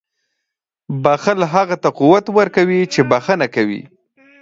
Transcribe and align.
•بښل 1.03 1.39
هغه 1.53 1.75
ته 1.83 1.89
قوت 1.99 2.25
ورکوي 2.37 2.81
چې 2.93 2.99
بښنه 3.09 3.47
کوي. 3.55 3.81